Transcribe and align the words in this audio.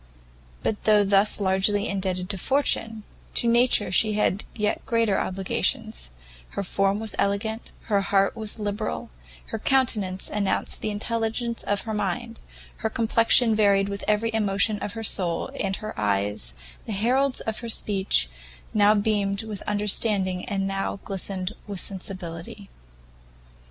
But 0.63 0.85
though 0.85 1.03
thus 1.03 1.39
largely 1.39 1.87
indebted 1.87 2.27
to 2.31 2.37
fortune, 2.39 3.03
to 3.35 3.47
nature 3.47 3.91
she 3.91 4.13
had 4.13 4.43
yet 4.55 4.83
greater 4.87 5.19
obligations: 5.19 6.09
her 6.57 6.63
form 6.63 6.99
was 6.99 7.13
elegant, 7.19 7.71
her 7.83 8.01
heart 8.01 8.35
was 8.35 8.57
liberal; 8.57 9.11
her 9.49 9.59
countenance 9.59 10.27
announced 10.27 10.81
the 10.81 10.89
intelligence 10.89 11.61
of 11.61 11.81
her 11.81 11.93
mind, 11.93 12.39
her 12.77 12.89
complexion 12.89 13.53
varied 13.53 13.89
with 13.89 14.03
every 14.07 14.33
emotion 14.33 14.79
of 14.81 14.93
her 14.93 15.03
soul, 15.03 15.51
and 15.59 15.75
her 15.75 15.93
eyes, 15.99 16.55
the 16.87 16.93
heralds 16.93 17.39
of 17.41 17.59
her 17.59 17.69
speech, 17.69 18.27
now 18.73 18.95
beamed 18.95 19.43
with 19.43 19.61
understanding 19.67 20.43
and 20.45 20.67
now 20.67 20.99
glistened 21.05 21.53
with 21.67 21.79
sensibility. 21.79 22.69